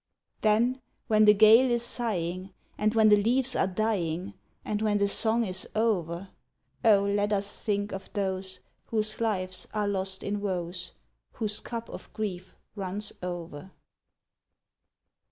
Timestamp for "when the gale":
1.05-1.69